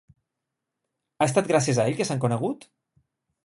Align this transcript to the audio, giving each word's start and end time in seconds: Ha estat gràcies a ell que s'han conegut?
Ha 1.19 1.27
estat 1.27 1.51
gràcies 1.53 1.81
a 1.81 1.87
ell 1.91 2.01
que 2.03 2.09
s'han 2.11 2.25
conegut? 2.27 2.69